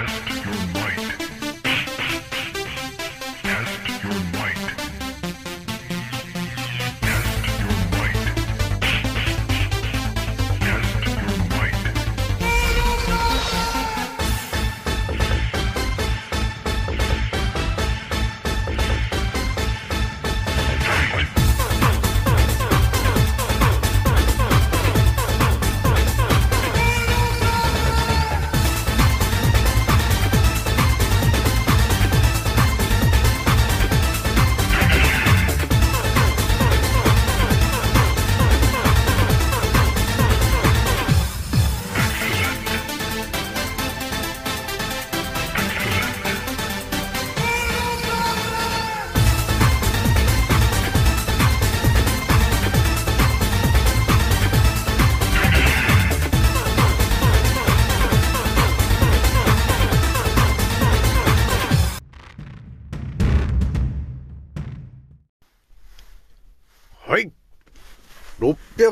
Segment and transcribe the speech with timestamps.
[0.00, 1.39] はい。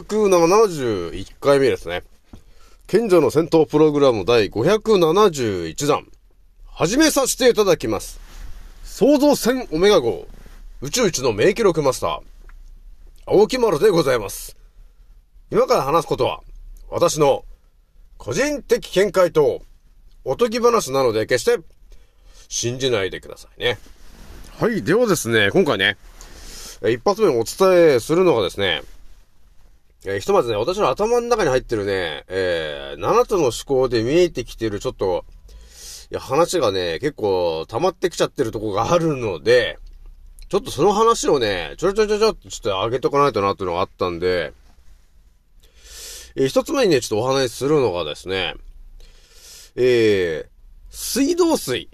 [0.09, 2.03] 671回目ですね。
[2.87, 6.06] 賢者の戦闘プログラム第571弾。
[6.65, 8.19] 始めさせていただきます。
[8.84, 10.27] 創造戦オメガ号。
[10.81, 12.20] 宇宙一の名記録マスター。
[13.27, 14.56] 青木丸でございます。
[15.50, 16.41] 今から話すことは、
[16.89, 17.45] 私の
[18.17, 19.61] 個人的見解と
[20.25, 21.62] おとぎ話なので決して
[22.48, 23.78] 信じないでくださいね。
[24.59, 24.83] はい。
[24.83, 25.98] ではですね、今回ね、
[26.81, 28.83] えー一発目にお伝えするのがですね、
[30.05, 35.25] えーひとまずね、私の頭の中に入ってるね、えー、7つの思考で見えてきてるちょっと、
[36.11, 39.79] いや、話がね、結構溜まってきちゃってるとこがあるので、
[40.49, 44.53] ちょっとその話をね、ちょろちょろちょろちょっとちょっと上げとかないとなっていうのがあったんで、
[46.37, 48.55] えー一つ目にね、ちょっとお話しするのがですね、
[49.75, 50.49] えー、
[50.91, 51.91] 水道水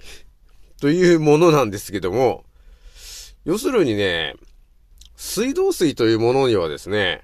[0.79, 2.45] というものなんですけども、
[3.47, 4.35] 要するにね、
[5.17, 7.24] 水道水というものにはですね、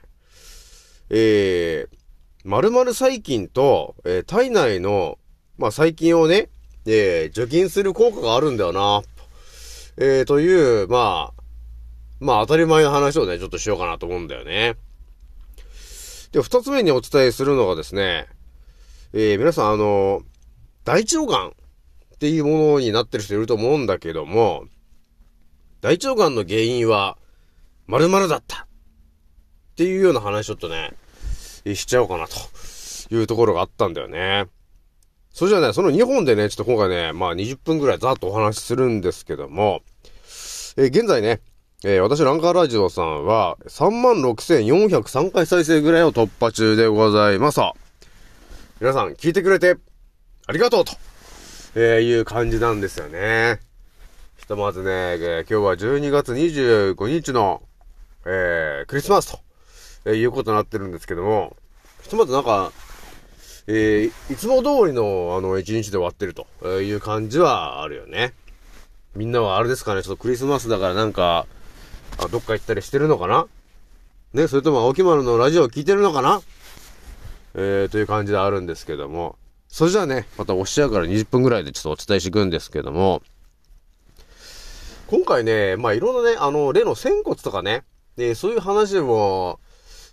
[1.10, 1.98] えー、
[2.44, 5.18] 〇〇細菌と、えー体内の、
[5.58, 6.48] まあ、細菌をね、
[6.86, 9.02] えー除菌する効果があるんだよな、
[9.96, 11.42] えー、という、まあ、
[12.20, 14.76] まあ当たり前の話をね、ちょっとしようかなと思うんだよね。
[16.32, 18.26] で、二つ目にお伝えするのがですね、
[19.12, 20.22] えー皆さんあの、
[20.84, 21.52] 大腸がんっ
[22.18, 24.64] ていうものになってる人いると思うんだけども、
[25.80, 27.16] 大腸がんの原因は、
[27.86, 28.66] 〇〇だった
[29.80, 30.92] っていうような話ちょっとね、
[31.74, 32.34] しちゃおうかなと
[33.14, 34.44] いうところがあったんだよね。
[35.32, 39.80] それじゃあね、その2本でね、ちょっと今回ね、まあ20分ぐらいざっとお話しするんですけども、
[40.76, 41.40] えー現在ね、
[41.82, 47.60] えー私、ランカーラジオさんは、36,403回再生ぐらいを突破中でございます。
[48.82, 49.78] 皆さん、聞いてくれて、
[50.46, 50.92] ありがとうと、
[51.74, 53.60] えーいう感じなんですよね。
[54.36, 57.62] ひとまずね、えー今日は12月25日の、
[58.26, 59.40] えー、クリスマスと、
[60.04, 61.56] えーいうことになってるんですけども、
[62.02, 62.72] ひとまずなんか、
[63.66, 66.46] えー、いつも通りの、あの、一日で終わってると
[66.80, 68.32] いう感じはあるよね。
[69.14, 71.46] みんなはあれですかね、ちょっとクリスマスだからなんか、
[72.18, 73.46] あどっか行ったりしてるのかな？
[74.32, 76.40] ね、それとも青木丸のラジオを聞いてるのかな？
[77.54, 79.36] えー、という感じであるんですけども。
[79.68, 83.22] それじゃあね、また押しゃうから20分ぐらいでちょっとお伝えしていくんですけども、
[85.06, 87.84] 今回ね、まあいろんなね、あの、例の仙骨とかね、
[88.16, 89.60] でそういう話でも、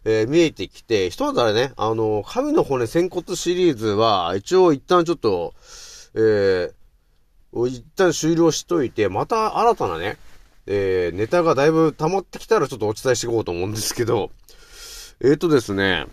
[0.09, 5.53] えー見えてきて、ひとまずあれね、あの、神の骨仙骨シリーズは、一応一旦ちょっと、
[6.15, 10.15] えー、一旦終了しといて、また新たなね、
[10.65, 14.31] えー、ネタがだいぶ溜まってきたらちょっとお伝えしていこうと思うんですけど、
[15.19, 16.05] えーとですね、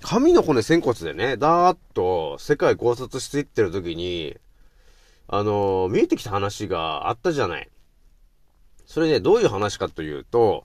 [0.00, 4.34] 神の骨仙骨でね、だーっと世界考察していってる時に、
[5.28, 7.68] あのー見えてきた話があったじゃない。
[8.86, 10.64] それね、どういう話かというと、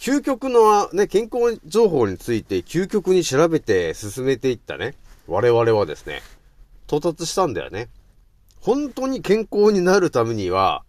[0.00, 4.94] 究極のね、健康情報について究極に調べて進めていったね、
[5.28, 6.22] 我々はですね、
[6.86, 7.90] 到達したんだよね。
[8.62, 10.84] 本当に健康になるためには、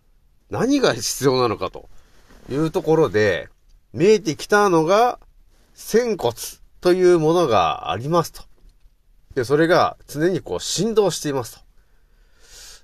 [0.50, 1.90] 何が必要なのかと
[2.50, 3.50] いうところで、
[3.92, 5.20] 見えてきたのが、
[5.74, 6.34] 仙骨
[6.80, 8.44] というものがありますと。
[9.36, 11.62] で、それが常にこう振動していますと。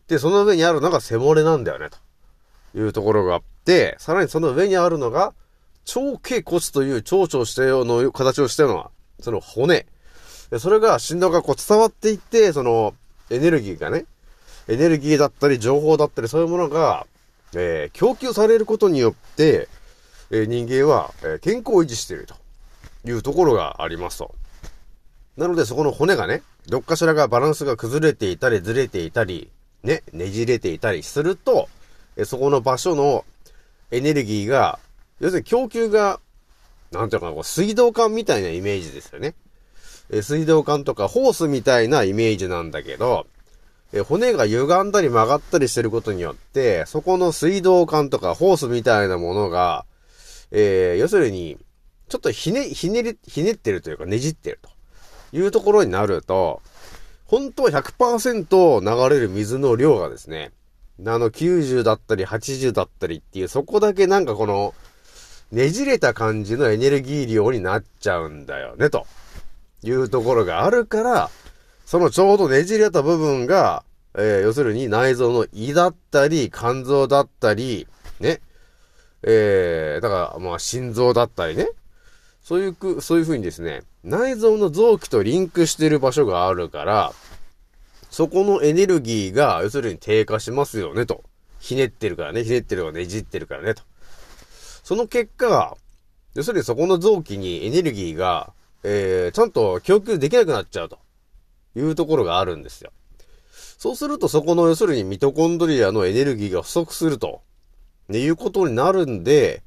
[0.09, 5.33] で、その上にあるのが背骨なんだよね、というところがあって、さらにその上にあるのが、
[5.95, 8.89] 腸頸骨という蝶々したような形をしたような、
[9.21, 9.85] その骨。
[10.59, 12.93] それが振動がこう伝わっていって、その
[13.29, 14.05] エネルギーがね、
[14.67, 17.07] エネルギーだったり情報だったりそういうものが、
[17.53, 19.67] えー供給されることによって、
[20.29, 22.35] えー人間は、え健康を維持していると
[23.05, 24.35] いうところがありますと。
[25.37, 29.51] なのでそこの骨がね、どっかしらがバランスが崩れていたりずれていたり、
[29.83, 31.69] ね、ねじれていたりすると、
[32.17, 33.23] えそこの場所の
[33.91, 34.79] エネルギーが、
[35.19, 36.19] 要するに供給が、
[36.91, 39.35] なんていうかな、水道管みたいなイメージですよね。
[40.09, 43.27] え水道管とかホースみたいなイメージなんだけど、
[43.93, 49.85] え骨が歪んだり曲がったりしてることによって、そこの水道管とかホースみたいなものが、
[50.51, 51.57] えー、要するに、
[52.09, 54.69] ちょっとひね、ひねり、ひねってるというかねじってると
[55.35, 56.61] いうところになると、
[57.25, 60.51] 本当は100%流れる水の量がですね、
[61.05, 64.73] あの90だったり80だったりっていう、そこだけなんかこの、
[65.51, 69.07] ねじれた感じのエネルギー量になっちゃうんだよね、と
[69.83, 71.29] いうところがあるから、
[71.85, 73.83] そのちょうどねじれた部分が、
[74.15, 77.87] えー、要するに内臓の胃だったり、肝臓だったり、
[78.19, 78.41] ね。
[79.23, 81.69] えー、だから、まあ、心臓だったりね。
[82.41, 87.13] そういうく、そういう風にですね、内臓の臓器とリンクしてる場所があるから、
[88.09, 91.23] そこのエネルギーが、要するに低下しますよね、と。
[91.59, 93.83] ひねってるからね、ひねってるかねじってるからね、と。
[94.87, 95.75] その結果、
[96.33, 98.53] 要するにそこの臓器にエネルギーが、
[98.83, 100.97] えー、ちゃんと供給できなくなっちゃうと。
[101.75, 102.91] いうところがあるんですよ。
[103.77, 107.41] そうするとそこの要するにミトコンドリアのエネルギーが不足すると、
[108.07, 109.61] ね、いうことになるんで、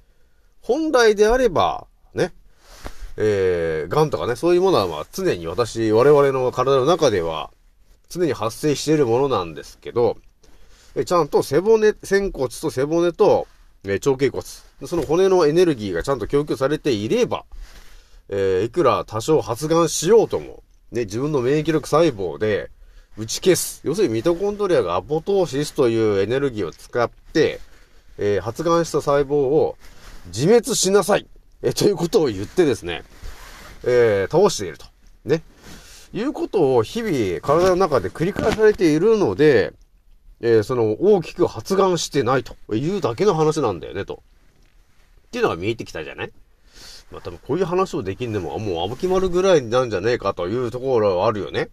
[0.62, 2.32] 本来であれば、ね、
[3.18, 7.50] えー、癌とかね、そういうものはまあ常に私、我々の体の中では
[8.08, 10.16] 常に発生しているものなんですけど、
[11.04, 13.46] ちゃんと背骨、仙骨と背骨と、
[13.84, 14.44] え腸頸骨、
[14.86, 17.44] その骨のエネルギーがちゃんと供給されていれば、
[18.28, 20.62] えー、いくら多少発がんしようとも、
[20.92, 22.70] ね、自分の免疫力細胞で
[23.16, 23.80] 打ち消す。
[23.84, 27.60] 要するにミトコンドリアがアポトーシスというエネルギーを使って、
[28.18, 29.76] えー、発がんした細胞を
[30.26, 31.26] 自滅しなさい。
[31.62, 33.02] えということを言ってですね、
[33.84, 34.86] えー、倒していると。
[35.24, 35.42] ね。
[36.12, 39.72] いうことを日々体の中で繰り返されているので、
[40.40, 44.22] えー、その大きく発がんしてないというだけの話なんだよね、と。
[45.28, 46.32] っていうのが見えてきたじゃない？
[47.10, 51.68] まあ多分こういう話をできんでも、もうあぶき丸ぐらいなんじゃねえかというところはあるよね。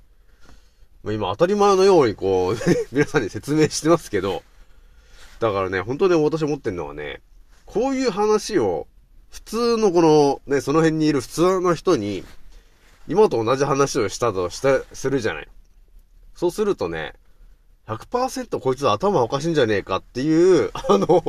[1.03, 2.57] まあ今当たり前のようにこう
[2.91, 4.43] 皆さんに説明してますけど、
[5.39, 7.21] だからね、本当に私思ってんのはね、
[7.65, 8.87] こういう話を、
[9.29, 12.23] 普通のこの、ね、その辺にいる普通の人に、
[13.07, 15.47] 今と同じ話をしたとした、するじゃない。
[16.33, 17.13] そうするとね、
[17.87, 21.23] 100%こいつ頭おかしいんじゃねえかっていう、あの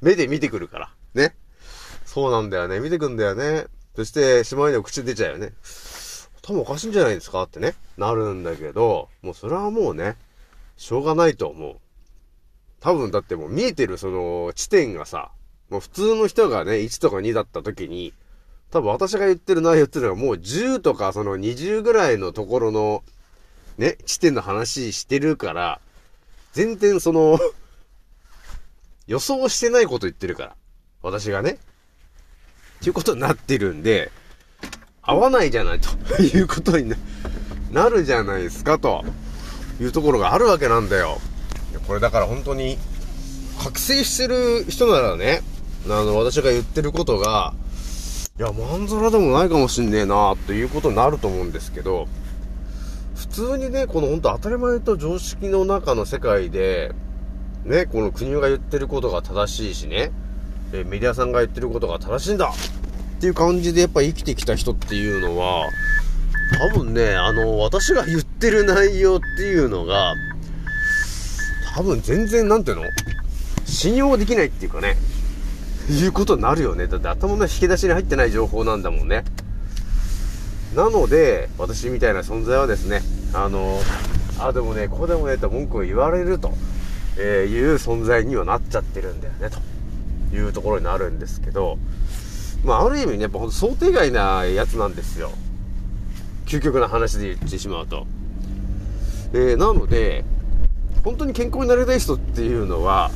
[0.00, 0.90] 目で見てくるから。
[1.14, 1.34] ね。
[2.04, 2.80] そうなんだよね。
[2.80, 3.66] 見てくんだよね。
[3.94, 5.52] そして、しまいには口出ちゃうよね。
[6.42, 7.74] 頭おかしいんじゃないですかってね。
[7.98, 10.16] なるんだけど、もうそれはもうね、
[10.76, 11.76] しょうがないと思う。
[12.80, 15.32] 多分だってもう見えてるその地点がさ、
[15.68, 18.14] もう普通の人がね、1とか2だった時に、
[18.70, 23.02] 多分私が言ってる内容っていうのはもう10とかその20ぐらいのところの、
[23.78, 25.80] ね、地点の話してるから、
[26.52, 27.38] 全然その
[29.06, 30.56] 予想してないこと言ってるから。
[31.00, 31.52] 私がね。
[31.52, 34.10] っていうことになってるんで、
[35.00, 36.92] 合わないじゃないということに
[37.70, 39.04] なるじゃないですかと
[39.80, 41.20] いうところがあるわけなんだよ。
[41.86, 42.78] これだから本当に
[43.58, 45.42] 覚醒してる人ならね、
[45.86, 47.54] あの、私が言ってることが、
[48.38, 52.06] いや、まんざらでもないかもしんねえなっていうことになると思うんですけど、
[53.18, 56.92] 普通にね、この本当当たり前と常識の中の世界で、
[57.64, 60.12] ね、この国が言ってることが正しいしね、
[60.72, 65.68] えメディアさんが言ってることが正しいんだっていう感じでやっぱ生きてきた人っていうのは、
[66.72, 70.14] 多分ね、あの、私が言ってる内容っていうのが、
[71.74, 72.84] 多分全然、なんていうの？
[73.66, 74.96] 信用できないっていうかね、
[75.90, 76.86] いうことになるよね。
[76.86, 79.24] だって頭の引き出しに入ってない情報なんだもんね。
[80.74, 83.80] なので、私みたいな存在はですね、あの、
[84.38, 86.52] あ、でもね、こうでもね、と文句を言われると、
[87.18, 89.58] えいう存在にはなっちゃってるんだよね、と。
[90.32, 91.78] いうところになるんですけど、
[92.64, 95.30] まあ、ある意味ね、やっぱ想定外なやつなんですよ。
[96.46, 98.06] 究極な話で言ってしまうと。
[99.32, 100.24] えー、なので、
[101.04, 103.10] 本当に健康になりたい人っていうのは、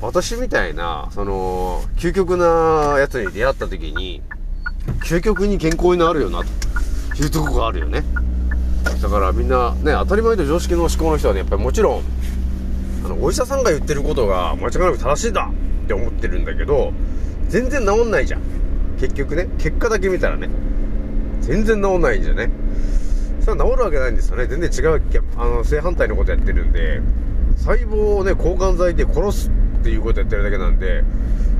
[0.00, 4.22] 私みたいな、その、究極なやつに出会った時に、
[5.04, 8.02] 究極に健康になるよな、というとこがあるよね。
[9.02, 12.02] だからみんな、ね、当たり前と常識の思考の人はね、やっぱりもちろん、
[13.04, 15.50] あの、お医者さんが言ってることが間違いなく正しいんだ
[15.84, 16.94] って思ってるんだけど、
[17.50, 18.40] 全然治んないじゃん。
[18.98, 20.48] 結局ね、結果だけ見たらね、
[21.42, 22.50] 全然治んないんじゃね。
[23.42, 24.46] それは治るわけないんですよね。
[24.46, 25.02] 全然違う、
[25.36, 27.02] あの、正反対のことやってるんで、
[27.58, 31.04] 細胞をね、抗がん剤で殺すっていうことやってるだけなんで、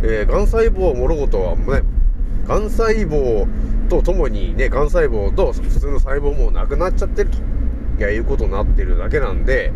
[0.02, 1.82] えー、癌細胞をもろごとはね、
[2.46, 3.46] 癌細胞
[3.88, 7.38] とともにね、癌細胞と普通の細胞もなくなっちゃってると、
[7.98, 9.72] いや、いうことになってるだけなんで、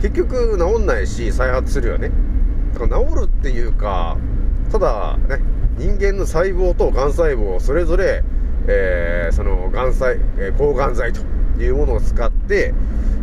[0.00, 2.10] 結局治んないし再発するよね。
[2.74, 4.16] だから治るっていうか
[4.70, 5.40] ただね
[5.78, 8.22] 人間の細胞とがん細胞それぞれ、
[8.66, 11.20] えー、そのがん細、えー、抗がん剤と
[11.60, 12.74] いうものを使って、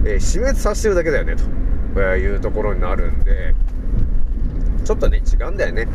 [0.05, 1.35] えー、死滅させてるだけだよね
[1.93, 3.55] というところになるんで
[4.83, 5.87] ちょっとね違うんだよね。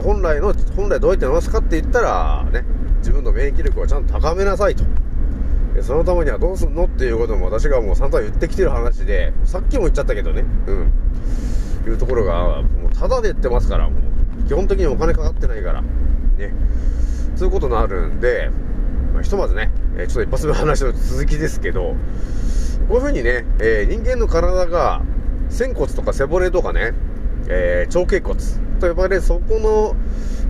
[0.00, 2.64] 本来の本来どうやって治すかって言ったらね
[2.98, 4.84] 自分の免疫力をちゃんと高めなさいと。
[5.80, 10.44] そのためにはどうすんのっていうことも私がもう散々言ってきてる話でさっきも言っちゃったけどね。
[10.66, 10.92] うん。
[11.86, 14.02] いうところがもうただで言ってますからもう。
[14.46, 15.80] 基本的にお金かかってないから。
[15.80, 16.52] ね。
[17.36, 18.50] そういうことになるんで、
[19.12, 21.94] まあ、ひとまずね、えちょっと一発目の話の続きですけど
[22.88, 25.02] こういうふうにね、えー、人間の体が
[25.48, 26.92] 仙骨とか背骨とかね、
[27.48, 28.40] えー、腸頸骨。
[28.82, 29.94] と呼ばれそこの、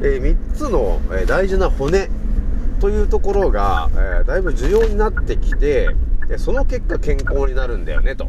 [0.01, 2.09] えー、3つの、え大事な骨
[2.81, 5.91] というところが、えだいぶ重要になってきて
[6.39, 8.29] その結果健康になるんだよねと。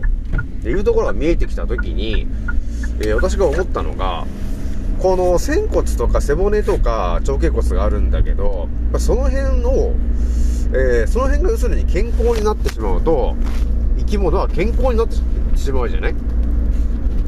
[0.66, 2.28] いうところが見えてきた時に、
[3.00, 4.26] え私が思ったのが
[5.00, 8.68] この仙骨とか背骨とか腸頸骨があるんだけど
[8.98, 9.94] その辺の、
[10.76, 13.36] えその辺が要するに健康になってしまうと
[13.98, 15.16] 生き物は健康になって
[15.58, 16.16] しまうじゃない？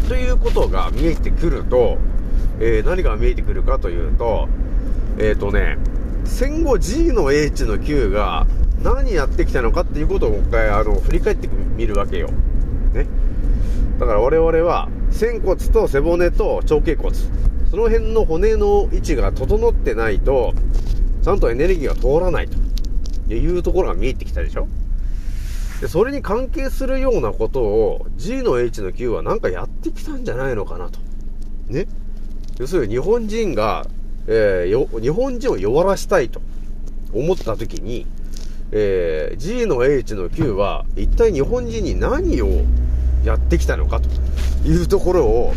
[0.10, 1.98] ということが見えてくると、
[2.60, 4.48] えー、何が見えてくるかというと、
[5.18, 5.78] えっ、ー、とね、
[6.26, 8.48] 戦後 G の H の Q が
[8.82, 12.30] 何やってきたのかっていうことをもう一回あの振り返ってみるわけよ。
[12.94, 13.08] ね。
[14.00, 17.16] だから我々は仙骨と背骨と腸頸骨、
[17.72, 20.54] その辺の骨の位置が整ってないと、
[21.24, 24.68] ちゃんとエネルギーが通らないというところが見えてきたでしょ
[25.82, 31.00] で、それに関係するようなことを G の H の Q はなんかやってきたんじゃないのかなと。
[31.68, 31.88] ね。
[32.58, 33.86] 要するに日本人が、
[34.28, 36.42] えー、日本人を弱らしたいと
[37.14, 38.06] 思った時に、
[38.72, 42.64] えー、G の H の Q は一体日本人に何を
[43.24, 44.10] やってきたのかと
[44.68, 45.54] いうところを、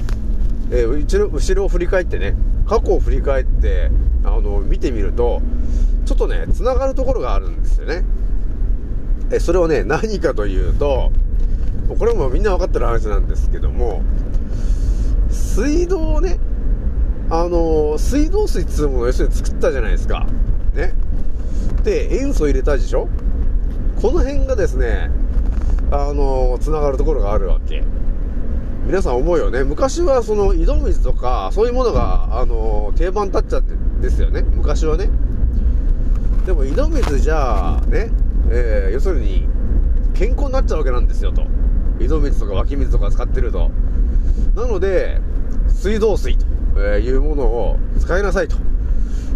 [0.71, 2.35] えー、後ろ後ろを振り返ってね、
[2.67, 3.91] 過去を振り返って、
[4.25, 5.41] あの、見てみると、
[6.05, 8.05] ちょっとね、繋がるところがあるんですよね。
[9.31, 11.13] えそれをね、何かというと、
[11.99, 14.03] これもみんな分かってる話なんですけども、
[15.31, 16.39] 水道をね、
[17.31, 20.27] あの、水道水っつうものを要するに作ったじゃないですか。
[20.75, 20.95] ね。
[21.85, 23.09] で、塩素入れたでしょ？
[24.01, 25.11] この辺がですね、
[25.91, 27.85] あのー、繋がるところがあるわけ。
[28.87, 29.65] 皆さん思うよね。
[29.65, 34.43] 昔はその井戸水とか、そういうものが、あの、定番立っちゃってですよね。
[34.43, 35.11] 昔はね。
[36.47, 38.11] でも井戸水じゃあ、ね、
[38.51, 39.47] えー、要するに、
[40.15, 41.43] 健康になっちゃうわけなんですよと。
[42.01, 43.71] 井戸水とか湧き水とか使ってると。
[44.55, 45.21] なので、
[45.69, 46.47] 水道水と
[46.79, 48.57] いうものを使いなさいと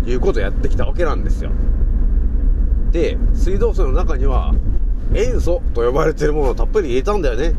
[0.07, 1.51] いうことをやってきたわけなんですよ。
[2.91, 4.55] で、水道水の中には
[5.15, 7.55] 塩素と呼ばれてるものをたっぷり入れたんだよね。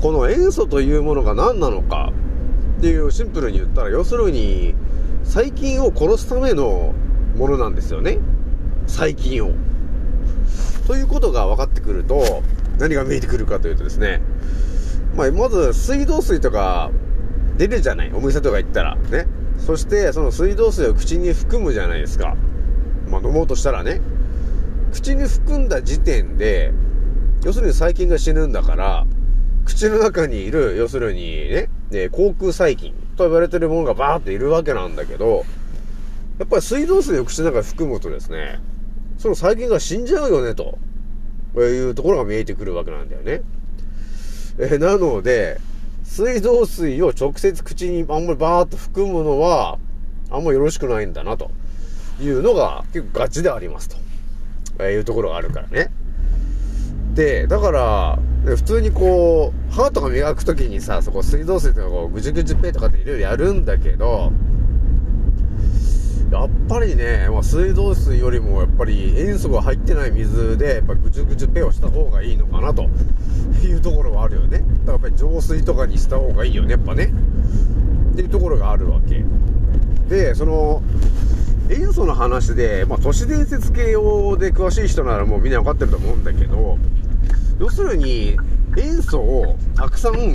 [0.00, 2.12] この塩素というものが何なのか
[2.78, 4.74] っていうシンプルに言ったら、要するに
[5.24, 6.94] 細菌を殺すための
[7.36, 8.18] ものなんですよね。
[8.86, 9.52] 細菌を。
[10.86, 12.42] ということが分かってくると、
[12.78, 14.22] 何が見えてくるかというとですね、
[15.14, 16.90] まあ、まず水道水とか
[17.60, 18.96] 出るじゃない、お店とか行ったら。
[18.96, 19.26] ね。
[19.58, 22.34] そして、その水道水を口に含むじゃないですか。
[23.06, 24.00] まあ、飲もうとしたらね。
[24.94, 26.72] 口に含んだ時点で、
[27.44, 29.06] 要するに細菌が死ぬんだから、
[29.66, 35.44] 口の中にいる、要するにね、ね口腔細菌と呼ばれてるものがバーっているわけなんだけど、
[36.38, 38.58] やっぱり水道水を口の中に含むとですね、
[39.18, 40.78] その細菌が死んじゃうよね、と
[41.60, 43.42] いうところが見えてくるわけなんだよね。
[44.58, 45.60] えなので、
[46.10, 49.78] 水道水を直接口にあんまりバーっと含むのは、
[50.28, 51.52] あんまよろしくないんだな、と
[52.20, 53.96] いうのが結構ガチでありますと。
[54.80, 55.92] えいうところがあるからね。
[57.14, 64.32] で、だから、普通にこう、歯とか磨くときにさ、そこ水道水とかこう、ぐじゅぐじゅペイとかっていろいろやるんだけど、
[66.30, 72.88] やっぱりね、まあ、水道水よりもやっぱり塩素が入ってない水で、やっぱぐちゅぐちゅペをした方がいいのかなと
[73.64, 74.58] いうところはあるよね。
[74.58, 77.12] だからやっぱり浄水とかにした方がいいよね、やっぱね。
[78.12, 79.24] っていうところがあるわけ。
[80.08, 80.82] で、その、
[81.68, 86.78] 塩素の話で、まあ、都市伝説系用で詳しい人ならもうみんなわかってると思うんだけど、
[87.58, 88.36] 要するに、
[88.76, 90.32] 塩素をたくさん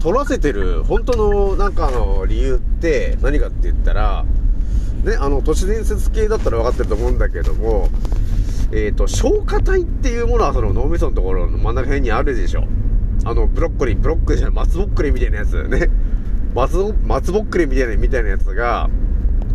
[0.00, 4.24] 取らせてる本当のなんかの理由って何かって言ったら、
[5.08, 7.88] ね、あの、都市伝説系だったら分かってると思うんだけども、
[8.72, 12.64] えっ、ー、と、消化体っていうものはその脳みそのところの真ん中辺にあるでしょ。
[13.24, 15.88] あの、ブロッコリー、ブロッコリーじゃない、松ぼっくりみたいなやつね。
[16.54, 18.90] 松、松ぼっくりみたいな、みたいなやつが、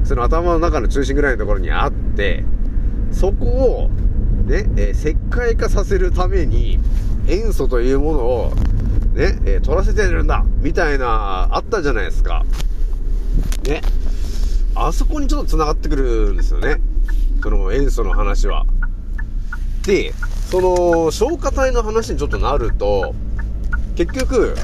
[0.04, 2.44] その頭の中の中心ぐらいのところにあって、
[3.12, 3.90] そこを、
[4.48, 6.80] ね、えー、石灰化させるために、
[7.28, 8.54] 塩素というものを
[9.14, 12.44] ね、えー、取らせてるんだみたいな、あったじゃないですか。
[13.66, 13.82] ね。
[14.76, 16.82] あそこにちょっと繋がってくるんですよね。
[17.42, 18.66] その塩素の話は。
[19.86, 20.14] で、
[20.50, 23.14] その、消化体の話にちょっとなると、
[23.96, 24.56] 結局、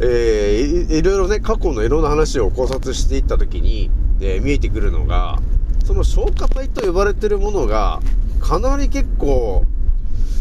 [0.00, 5.38] えー、いろいろね、過去のいろんな話を考察していったときに、えー、見えてくるのが、
[5.84, 8.00] その消化体と呼ばれてるものが、
[8.40, 9.64] かなり結構、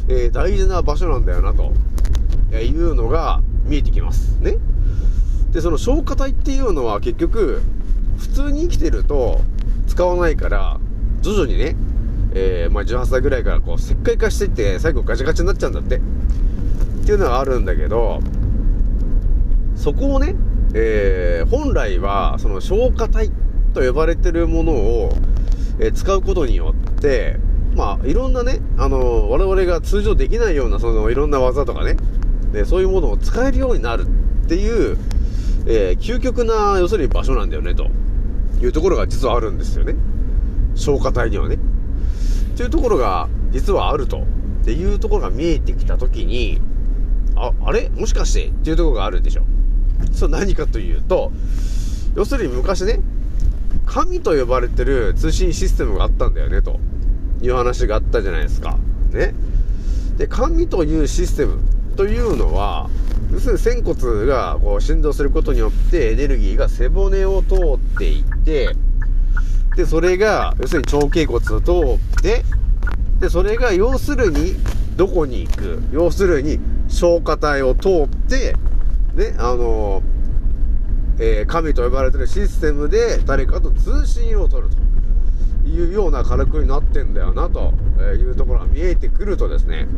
[0.08, 1.74] えー、大事な場所なんだよな、と
[2.56, 4.38] いうのが見えてきます。
[4.40, 4.58] ね。
[5.52, 7.62] で、その消化体っていうのは結局、
[8.20, 9.42] 普通に生きてると
[9.88, 10.80] 使わないから、
[11.22, 11.76] 徐々にね、
[12.34, 15.98] えー、まあ、18歳ぐらいからこう、石灰化していって、最後ガチャガチャになっちゃうんだって。
[15.98, 16.00] っ
[17.06, 18.20] ていうのはあるんだけど、
[19.76, 20.36] そこをね、
[20.74, 23.32] えー、本来は、その消化体
[23.74, 25.10] と呼ばれてるものを、
[25.80, 27.38] えー、使うことによって、
[27.76, 31.98] まあ、いろんなね、あの、我々が通常できないような、その、いろんな技とかね、
[32.52, 34.98] で、そういうものを使えるようになるっていう、
[35.66, 37.90] え、究極な、要するに場所なんだよね、と
[38.62, 39.96] いうところが実はあるんですよね。
[40.76, 41.56] 消化体にはね。
[41.56, 41.58] っ
[42.58, 44.26] ていうところが、実はあると。
[44.62, 46.62] っていうところが見えてきたときに、
[47.36, 47.90] あ、あれ？
[47.90, 48.48] もしかして？
[48.48, 49.44] っていうところがあるでしょ。
[50.12, 51.32] それ何かというと、
[52.16, 53.00] 要するに昔ね、
[53.86, 56.80] 神と呼ばれてる通信システムがあったんだよね、と
[57.42, 58.78] いう話があったじゃないですか。
[59.12, 59.34] ね。
[60.18, 61.60] で、神というシステム
[62.00, 62.90] というのは、
[63.30, 68.70] 要するに仙骨がこう振動することによってエネルギーが背骨を通っていって、
[69.76, 71.72] で、それが、要するに腸頸骨を通
[72.18, 72.46] って、
[73.20, 74.56] で、それが要するに、
[74.96, 75.84] どこに行く？
[75.92, 78.56] 要するに、消化体を通って、
[79.14, 80.02] ね、あの
[81.20, 87.74] えー、神と呼ばれてるシステムで誰かと通信を取るというような火力になってんだよなと
[88.16, 89.90] いうところが見えてくるとですね、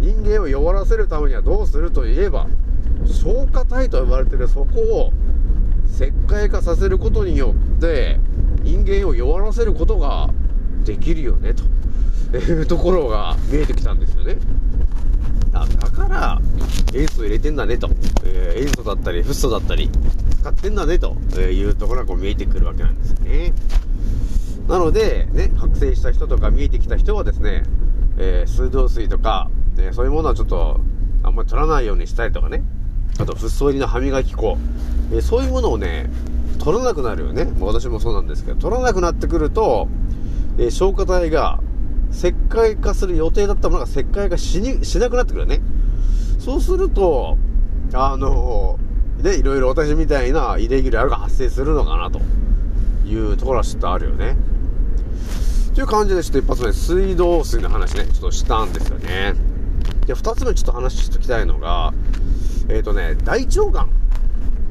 [0.00, 2.46] 人間を弱らせるためにはどうするといえば、
[3.06, 5.12] 消化体と呼ばれてるそこを
[5.88, 8.18] 石灰化させることによって、
[8.62, 10.30] 人間を弱らせることが
[10.84, 14.36] できるよね、というところが見えてきたんですよね。
[15.52, 16.40] だから、
[16.94, 17.88] 塩素入れてんだねと、
[18.24, 19.90] えー、塩素だったり、フッ素だったり、
[20.40, 23.52] 使ってんだねというところがこう見えてくるわけなんですよね。
[24.68, 27.64] なので、ね、覚醒した人とか見えてきた人はですね、
[28.18, 30.80] えー、水道水とか、ね、そういうものはちょっと、
[31.22, 32.62] あんまり取らないようにしたりとかね、
[33.18, 34.58] あと、フッ素入りの歯磨き粉、
[35.12, 36.10] え、そういうものをね、
[36.58, 37.44] 取らなくなるよね。
[37.44, 39.88] もう私もそうなんですけど、取らなくなってくると、
[40.58, 41.60] えー、消化体が
[42.12, 45.60] 石灰化する予定だったものが石灰化しに、しなくなってくるね。
[46.38, 47.38] そうすると、
[47.92, 48.78] あの
[49.22, 52.20] で、いろいろ私みたいなイレギュラーが発生するのかなと
[53.06, 54.36] いうところはちょっとあるよね。
[55.74, 59.34] という感じでちょっと一発目、水道水の話ね、ちょっとしたんですよね。
[60.06, 61.92] で、二つ目ちょっと話しときたいのが、
[62.68, 63.90] えっ、ー、とね、大腸がん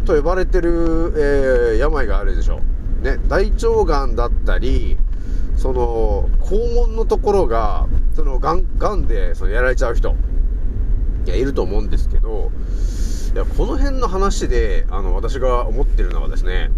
[0.06, 2.62] と呼ばれてる、えー、病があるでしょ。
[3.02, 4.98] ね、大腸がんだったり、
[5.58, 10.16] その、肛門のところが、その、がん、がんで、その、やられちゃう人、
[11.26, 12.52] いや、いると思うんですけど、
[13.34, 16.72] いや、この辺の話で、あの、私が思ってるのはですね、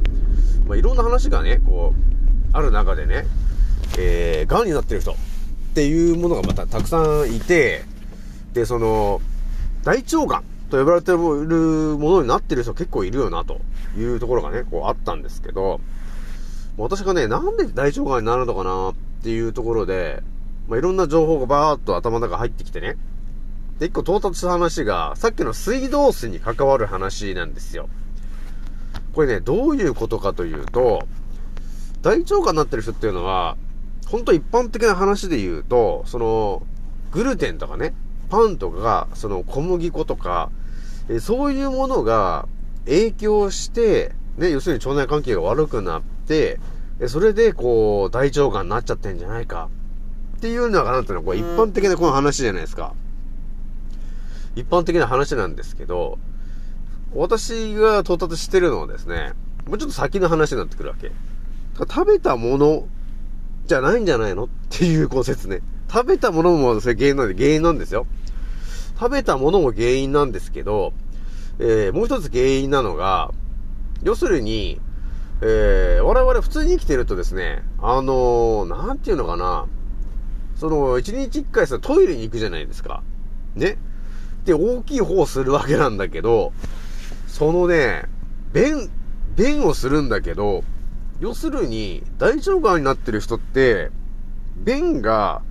[0.67, 2.07] まあ、いろんな話がね、こう、
[2.53, 3.27] ある中でね、
[3.99, 5.15] えー、癌になってる人っ
[5.75, 7.83] ていうものがまたたくさんいて、
[8.57, 9.21] で、その、
[9.83, 13.61] 大腸がんと呼ばれてるものになってる人結構いるよな、と
[13.95, 15.79] いうところがね、こうあったんですけど、
[16.75, 20.23] 私がね、なんで大腸がんになるのかなっていうところで、
[20.67, 22.97] まあ、いろんな情報がバーっと頭の中入ってきてね。
[23.77, 27.89] で、一個到達した話が、さっきの水道水に関わる話なんですよ。
[29.13, 31.07] これね、どういうことかというと、
[32.01, 33.55] 大腸がんになってる人っていうのは、
[34.07, 36.63] ほんと一般的な話で言うと、その、
[37.11, 37.93] グルテンとかね、
[38.29, 40.49] パンとかが、その小麦粉とか、
[41.09, 42.47] えそういうものが
[42.85, 46.59] 影響して、ね、要するに腸内環境が悪くなって、
[47.07, 49.69] それで、こう、大腸がんになっちゃってんじゃないか。
[50.37, 52.93] っていうのが、なんていうの、こう、一般的なこの話じゃないですか。
[54.55, 56.17] 一般的な話なんですけど、
[57.13, 59.33] 私が到達してるのはですね、
[59.67, 61.11] もうちょっと先の話になってくるわけ。
[61.77, 62.87] 食べたもの
[63.67, 64.45] じゃないんじゃないの？
[64.45, 65.61] っていうこう説ね。
[65.91, 68.07] 食べたものもそれ原因なんで、原因なんですよ。
[68.99, 70.93] 食べたものも原因なんですけど、
[71.59, 73.31] えー、もう一つ原因なのが、
[74.03, 74.79] 要するに、
[75.41, 79.67] えー、我々普通に生きてるとですね、あのー、なんていうのかな、
[80.55, 83.03] その、一日一回さ、トイレに行くじゃないですか。
[83.55, 83.77] ね。
[84.45, 86.53] で、大きい方をするわけなんだけど、
[87.27, 88.05] そのね、
[88.53, 88.89] 便、
[89.35, 90.63] 便をするんだけど、
[91.19, 93.91] 要するに、大腸がんになってる人って、
[94.55, 95.43] 便が、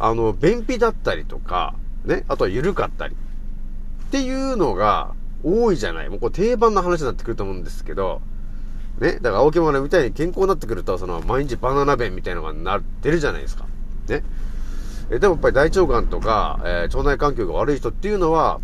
[0.00, 6.08] あの、便秘だったりとか、ね、あとは緩かったり、っていうのが多いじゃない。
[6.08, 8.20] もうこれ定番の話になってくると思うんですけど、
[9.00, 9.14] ね。
[9.14, 13.66] だから青木丸みたいに健康になってくると、その毎日バナナ弁みたいなのがなってるじゃないですか。
[14.08, 14.22] ね。
[15.10, 18.60] えでもやっぱり大腸がんとか、えー、腸内環境が悪い人っていうのは、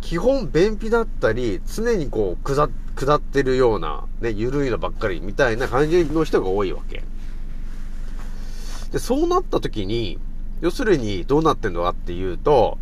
[0.00, 7.02] 基本便秘だったり、常にこう、下、下ってるような、ね、ゆるいのばっかりみたいな感じの人が多いわけ。
[8.92, 10.18] で、そうなった時に、
[10.60, 12.78] 要するにどうなってんのかっていうと、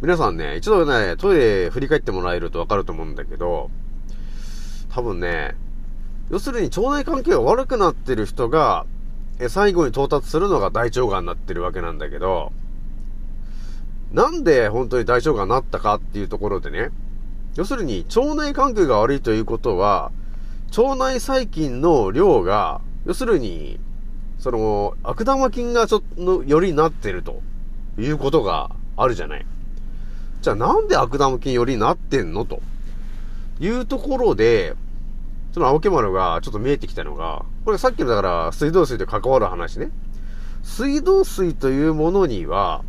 [0.00, 3.70] 皆さんね、一度ね、トイレ振り返ってもらえるとわかると思うんだけど、
[4.90, 5.56] 多分ね、
[6.30, 8.86] 要するに腸内環境が悪くなってる人が、
[9.40, 12.52] え、最後に到達するのが大腸がんになってるわけなんだけど、
[14.12, 16.90] なんで本当に大腸がんになったかっていうところでね、
[17.56, 20.12] 要するに腸内環境が悪いということは、
[20.76, 23.80] 腸内細菌の量が、要するに、
[24.38, 27.42] その、悪玉菌がちょっと、よりなってると
[27.98, 29.46] いうことがあるじゃない。
[30.40, 32.62] じゃあなんで悪玉菌よりなってんのと
[33.58, 34.74] いうところで、
[35.52, 39.90] その青木丸がちょっと見えてきたのが、これさっきのだから水道水と関わる話ね。
[40.62, 42.82] 水道水というものには、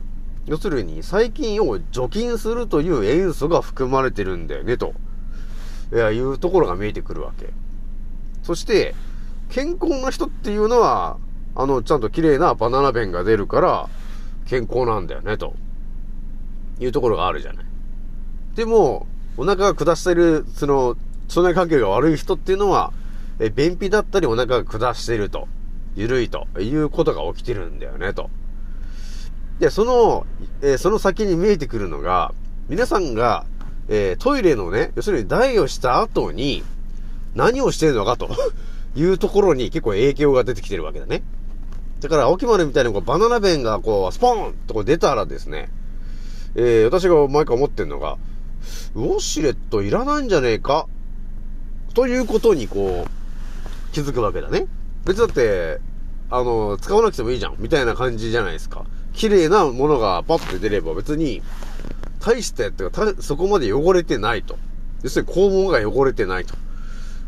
[0.46, 4.94] 要するに細菌を除菌するという塩素が含まれてるんだよね、と。
[5.94, 7.50] いや、いうところが見えてくるわけ。
[8.44, 8.94] そして、
[9.50, 11.18] 健康な人っていうのは、
[11.56, 13.90] あの、ちゃんと綺麗なバナナ便が出るから、
[14.46, 15.54] 健康なんだよね、と。
[16.80, 17.66] いうところがあるじゃない。
[18.56, 19.08] でも、
[19.38, 20.96] お腹が下してる、その、
[21.28, 22.94] 腸内環境が悪い人っていうのは、
[23.40, 25.48] え、便秘だったりお腹が下していると、
[25.96, 28.30] 緩いということが起きてるんだよね、と。
[29.60, 30.26] で、その、
[30.62, 32.34] えー、その先に見えてくるのが、
[32.70, 33.46] 皆さんが、
[33.90, 36.64] えー、トイレのね、要するに台をした後に、
[37.36, 38.30] 何をしてるのかと
[38.96, 41.24] いうところに結構影響が出てきてるわけだね。
[42.02, 45.70] だから、青木丸みたいにこうバナナ弁がこう、スポーンとこう出たらですね、
[46.56, 48.18] えー、私が毎回思ってんのが、
[48.96, 50.88] ウォシュレットいらないんじゃねえか
[51.94, 54.68] ということにこう、気づくわけだね。
[55.06, 55.80] 別だって、
[56.30, 58.86] あの、使わなくてもいいじゃん、みたいな感じじゃないですか。
[59.14, 61.42] 綺麗なものがパッと出れば別に、
[62.20, 64.58] 大したやつがそこまで汚れてないと。
[65.04, 66.56] 要するに肛門が汚れてないと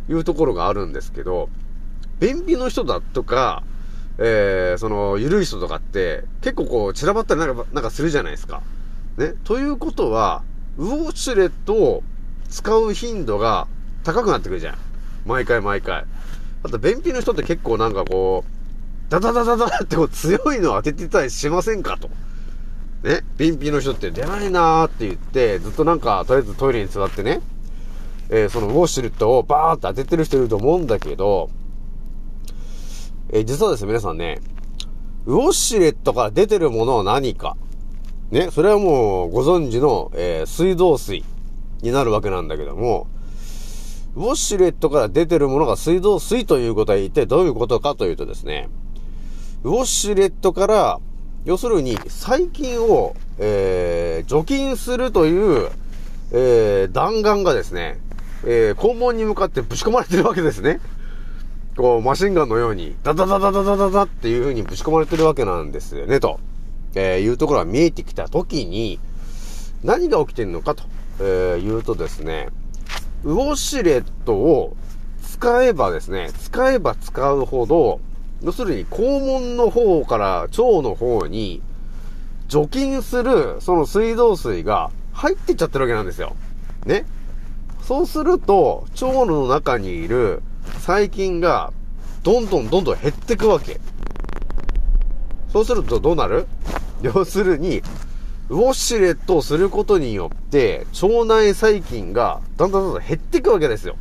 [0.09, 1.49] いうところがあるんですけど、
[2.19, 3.63] 便秘の人だとか、
[4.23, 8.61] えー、その、ゆるい人とかって、結構こう、散らばったりなんか、なんかするじゃないですか。
[9.17, 9.33] ね。
[9.43, 10.43] ということは、
[10.77, 12.03] ウォシュレットを
[12.47, 13.67] 使う頻度が
[14.03, 14.77] 高くなってくるじゃん。
[15.25, 16.05] 毎回毎回。
[16.61, 22.11] あと、便秘の人って結構なんかこう、ダダダダダってこう強いのを当ててたりしませんかと。
[23.03, 23.21] ね。
[23.37, 27.41] 便秘の人って出ないなーって言って、ずっとなんか、とりあえずトイレに座ってね、
[28.29, 31.49] えー、そのウォシュレットをバーって当ててる人いると思うんだけど、
[33.31, 34.41] え、実はですね、皆さんね、
[35.25, 37.55] ウォッシュレットから出てるものは何か。
[38.29, 41.23] ね、それはもうご存知の、えー、水道水
[41.81, 43.07] になるわけなんだけども、
[44.15, 48.69] ウォッシュレットから出てるものが水道水ということは一体どういうことかというとですね、
[49.63, 50.99] ウォッシュレットから、
[51.45, 55.69] 要するに細菌を、えー、除菌するという、
[56.33, 57.99] えー、弾丸がですね、
[58.45, 60.79] えー、肛門に向かってぶち込まれてるわけですね。
[61.81, 66.39] こう、マシンガンのように、ダダダダダダダダっていう風にぶち込まれてるわけなんですよね、と、
[66.95, 68.99] えー、いうところが見えてきたときに、
[69.83, 70.83] 何が起きてるのかと、
[71.19, 72.49] えー、言うとですね、
[73.23, 74.75] ウォシュレットを
[75.23, 77.99] 使えばですね、使えば使うほど、
[78.43, 81.61] 要するに肛門の方から腸の方に
[82.47, 86.35] 除菌するその水道水が入ってっちゃってるわけなんですよ。
[86.85, 87.05] ね。
[87.83, 90.43] そうすると、腸の中にいる
[90.79, 91.73] 細菌が
[92.23, 93.79] どんどんどんどん減ってくわけ。
[95.51, 96.47] そうするとどうなる？
[97.01, 97.81] 要するに、
[98.49, 103.95] ウォシュレットをすることによって、腸内細菌がだんだんだんだん減っていくわけですよ。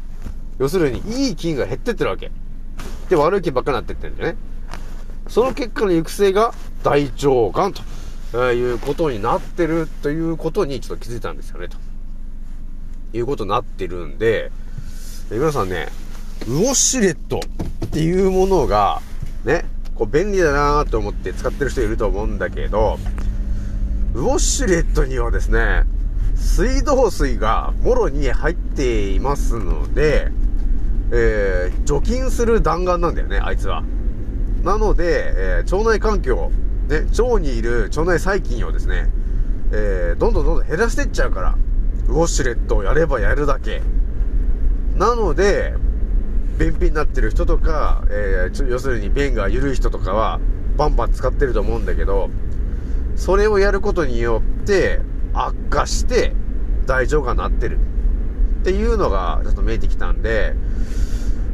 [0.59, 2.31] 要するに、いい菌が減ってってるわけ。
[3.09, 4.38] で、悪い菌ばっかりなってってるんだよね。
[5.29, 11.77] その結果の行く末が大腸がんと、いうことになってるということにちょっと気づいたんですよね、と。
[13.12, 14.53] いうことになってるんで、
[15.31, 15.88] 皆さんね、
[16.48, 17.40] ウォシュレット
[17.87, 19.03] っていうものが、
[19.44, 22.98] ね、こう便利だなと思って使ってる人いると思うんだけど、
[24.14, 25.85] ウォシュレットにはですね、
[26.35, 30.33] 水道水がもろに入っていますので、
[31.12, 33.83] えー、除菌する弾丸なんだよね、あいつは。
[34.64, 36.50] なので、えー、腸内環境、
[36.88, 39.11] ね、腸にいる腸内細菌をですね、
[39.72, 41.57] えー、どんどんどんどん減らしていっちゃうから、
[42.09, 43.83] ウォシュレットをやればやるだけ。
[44.96, 45.74] なので、
[46.61, 50.38] 便秘になってる人とか、えー、要するに便が緩い人とかは、
[50.77, 52.29] バンバン使ってると思うんだけど、
[53.16, 55.01] それをやることによって、
[55.33, 56.35] 悪化して、
[56.85, 57.79] 大腸がんになってる
[58.61, 60.55] っていうのがちょっと見えてきたんで、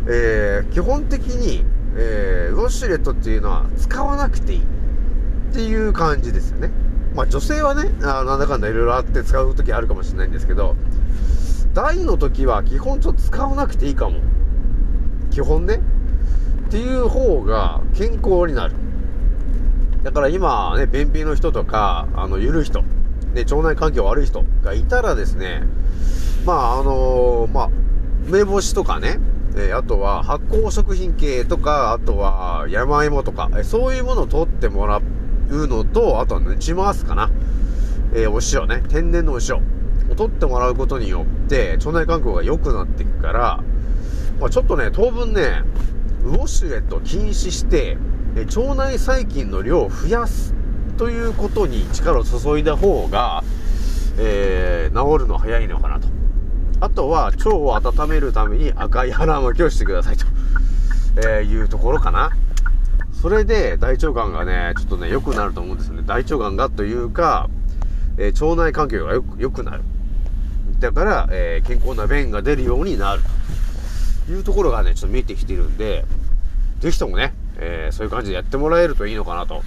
[0.08, 1.64] えー、基本的に、
[1.96, 6.70] えー、ウォッシュレットっていうのは使わなくていいっていう感じですよね。
[7.14, 10.74] まあ女性はね、あなんだかんだいろいろあって使う時あるかもしれないんですけど、
[11.74, 14.20] 大の時は基本ちょっと使わなくていいかも。
[15.36, 15.80] 基本ね。
[16.68, 18.74] っていう方が健康になる。
[20.02, 22.80] だから今ね、便秘の人とか、あの、ゆるい人、
[23.34, 25.62] ね、腸内環境悪い人がいたらですね、
[26.46, 27.70] まあ、あのー、まあ、
[28.26, 29.18] 梅干しとかね、
[29.58, 35.02] え、あとは発酵食品系とか、あとは山芋とか、え、そういうものを取ってもら
[35.50, 37.30] うのと、あとはね、ちますかな。
[38.14, 43.60] えー、お塩ね、天然のお塩を取ってもらうことによって、腸内環境が良くなっていくから、
[44.40, 45.62] まあ、ちょっとね、当分ね、
[46.24, 47.96] ウォシュレット禁止して、
[48.34, 50.54] 腸内細菌の量を増やす
[50.98, 53.42] ということに力を注いだ方が、
[54.18, 56.08] えー、治るの早いのかなと。
[56.80, 60.26] あとは、腸を温めるために赤い腹巻きをしてくださいと、
[61.16, 62.30] えー、いうところかな。
[63.22, 66.02] それで、大腸がんがね、ちょっとね、良くなると思うんですよね。
[66.04, 67.48] 大腸がんがというか、
[68.18, 69.82] えー、腸内環境が良くなる。
[70.80, 73.22] だから、えー、健康な便が出るようになる。
[74.28, 76.04] いうところがね、ちょっと見えてきてるんで、
[76.80, 79.62] ぜひともね、えー、そういう感じでやってもらえるといいのかなと、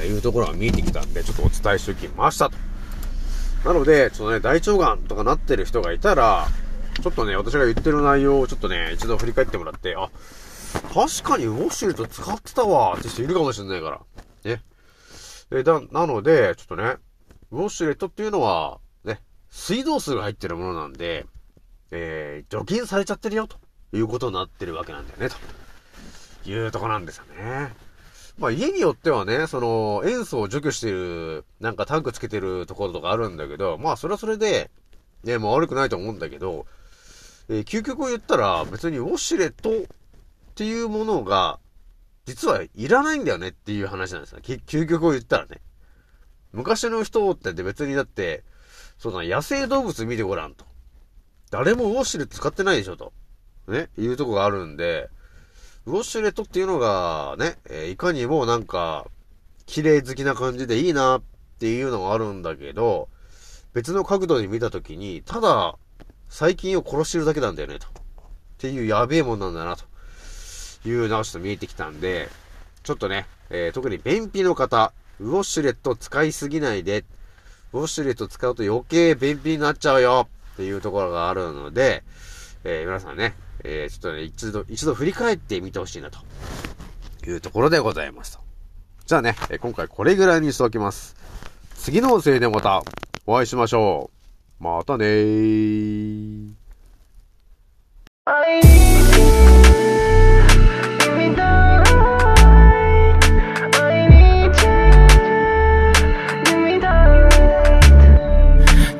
[0.00, 2.56] いうところが見えてきたんで、ちょっとお伝えしておきましたと。
[3.64, 6.48] なので、ちょっとね、大腸がんとかなってる人がいたら、
[7.00, 10.10] ちょっとね、私が言ってる内容をちょっとね、一度振り返ってもらって、あ、
[10.92, 14.00] 確かにウォシュレット使ってたわって人いるかもしれないから。
[14.50, 14.62] ね。
[15.50, 16.96] え、だ、なので、ちょっとね、
[17.50, 21.26] ウォシュレットっていうのは、ね、水道水が入ってるものなんで、
[21.92, 23.58] えー、除菌されちゃってるよ、と
[23.92, 25.36] いうことになってるわけなんだよね、と。
[26.50, 27.74] いうとこなんですよね。
[28.38, 34.70] まあ家によってはね、その塩素を除去してる、なんかタンクつけてるところとかあるんだけど、まあそれはそれで、
[35.22, 36.66] ね、もう悪くないと思うんだけど、
[37.48, 39.74] えー、究極を言ったら別にウォシュレットっ
[40.54, 41.58] ていうものが、
[42.24, 44.38] 実はいらないんだよねっていう話なんですよ。
[44.40, 45.60] 究極を言ったらね。
[46.52, 48.44] 昔の人って別にだって、
[48.98, 50.64] そんな野生動物見てごらんと。
[51.52, 53.12] 誰もウォッシュレット使ってないでしょと。
[53.68, 55.10] ね、いうとこがあるんで、
[55.84, 59.06] ウォッシュレットっていうのがね、えー、いかにもなんか、
[59.66, 61.22] 綺麗好きな感じでいいなっ
[61.60, 63.10] ていうのがあるんだけど、
[63.74, 65.76] 別の角度で見たときに、ただ、
[66.30, 67.86] 細菌を殺してるだけなんだよね、と。
[67.86, 67.90] っ
[68.56, 69.84] ていうやべえもんなんだな、と
[70.88, 72.30] いうのがちょっと見えてきたんで、
[72.82, 77.04] ちょっとね、えー、特に便秘の方、ウォッシュレット使いすぎないで、
[77.74, 82.02] ウォッシュレット使うと余計便秘になっちゃうよっていうところがあるので、
[82.64, 83.34] えー、皆さんね、
[83.64, 86.18] えー、ちょっとね、一度、一度振り返ってみてほしいなと
[87.26, 88.42] いうところでございますと。
[89.06, 91.16] じゃあね、え、今回これぐらいにしておきます。
[91.76, 92.82] 次の音声でまた
[93.26, 94.10] お会いしましょ
[94.60, 94.64] う。
[94.64, 96.52] またねー。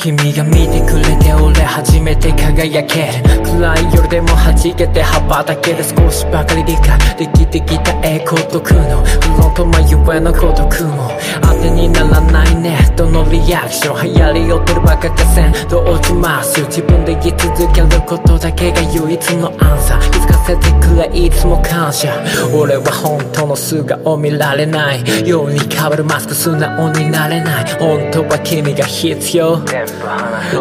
[0.03, 3.41] 君が見てくれて俺初めて輝ける。
[3.45, 5.85] 暗い夜でも弾けて羽ばたける。
[5.85, 9.01] 少しばかり理解できてきた栄光と苦悩。
[9.05, 11.13] フロント眉上の孤独も。
[11.41, 12.93] 当てにならないね。
[12.97, 15.69] どのリアクション流行り寄ってるバカかせん。
[15.69, 16.61] どう落ちます？
[16.63, 20.11] 自分で言い続けることだけが唯一のアンサー。
[20.11, 22.13] 気づかせてくれいつも感謝。
[22.53, 25.29] 俺は本当の素顔見られない。
[25.29, 27.65] ように変わるマスク素直になれない。
[27.79, 29.63] 本当は君が必要。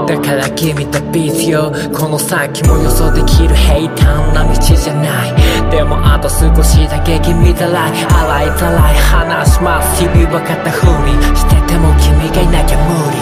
[0.08, 1.72] だから君とビーズよ。
[1.94, 5.72] この先も予想できる平坦な道じゃない。
[5.72, 13.17] でもあと少しだけ君たらい洗いざらい話します日々分かったふりしてても君がいなきゃ無理。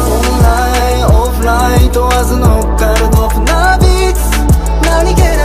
[0.00, 0.48] オンラ
[0.96, 3.86] インオフライン問わず乗っかるドフナビ。
[4.82, 5.37] 何気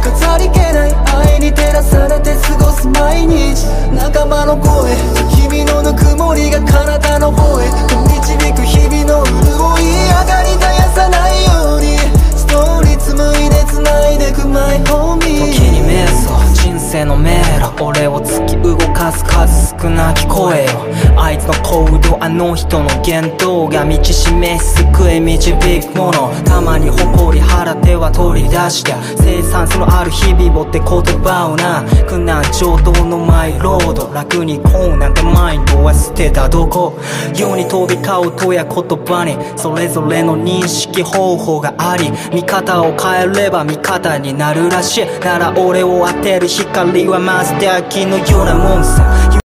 [0.00, 0.94] 飾り気ない
[1.28, 4.96] 愛に照らされて過ごす毎日仲間の声
[5.36, 7.66] 君のぬくもりが体の方へ
[8.08, 11.98] 導く日々の潤い上がり絶やさないように
[12.36, 16.49] ストーリー紡いで繋いでくマイホーミー時に瞑想
[16.80, 17.70] 生の迷路。
[17.82, 20.70] 俺を突き動かす数少なき声よ
[21.16, 26.30] あいつの行動あの人の言動が道示す救い導くもの。
[26.44, 31.84] たまに誇り腹手は取り出した生産性のある日々をって言葉をな。
[32.06, 36.98] 苦難上等のマイロード楽にこうなんてマインドは捨てたどこ。
[37.34, 45.06] 世に飛び交うとや言葉にそれぞれの認識方法があり見方を変えれば味方になるらしい。
[45.20, 49.40] なら俺を当てる光はマスターキーのようなもんさ。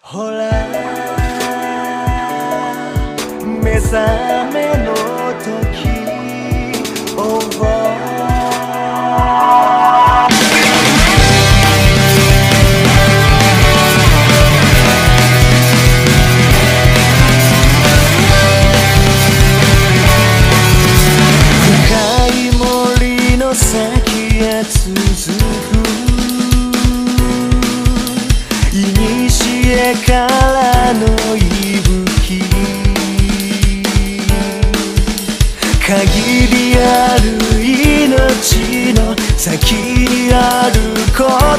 [0.00, 0.50] ほら
[3.44, 4.45] 目覚め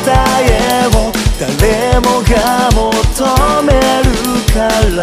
[0.05, 2.83] えを誰もが求
[3.63, 4.07] める
[4.53, 4.57] か
[4.95, 4.97] ら。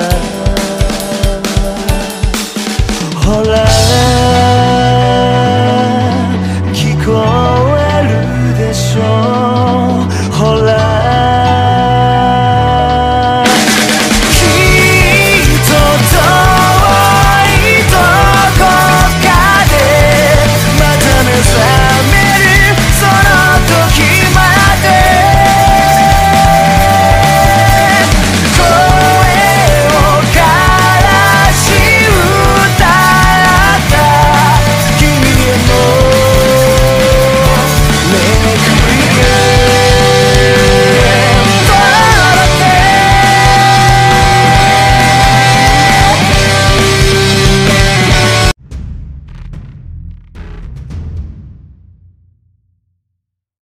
[3.20, 3.73] ほら。